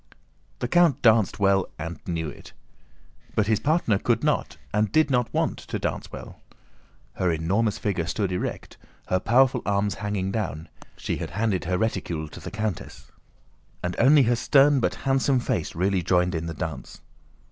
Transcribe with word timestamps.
The 0.57 0.67
count 0.67 1.03
danced 1.03 1.37
well 1.37 1.67
and 1.77 1.99
knew 2.07 2.27
it. 2.27 2.53
But 3.35 3.45
his 3.45 3.59
partner 3.59 3.99
could 3.99 4.23
not 4.23 4.57
and 4.73 4.91
did 4.91 5.11
not 5.11 5.31
want 5.31 5.59
to 5.59 5.77
dance 5.77 6.11
well. 6.11 6.41
Her 7.17 7.31
enormous 7.31 7.77
figure 7.77 8.07
stood 8.07 8.31
erect, 8.31 8.77
her 9.09 9.19
powerful 9.19 9.61
arms 9.63 9.93
hanging 10.01 10.31
down 10.31 10.69
(she 10.97 11.17
had 11.17 11.29
handed 11.29 11.65
her 11.65 11.77
reticule 11.77 12.27
to 12.29 12.39
the 12.39 12.49
countess), 12.49 13.11
and 13.83 13.95
only 13.99 14.23
her 14.23 14.35
stern 14.35 14.79
but 14.79 14.95
handsome 15.05 15.39
face 15.39 15.75
really 15.75 16.01
joined 16.01 16.33
in 16.33 16.47
the 16.47 16.55
dance. 16.55 17.01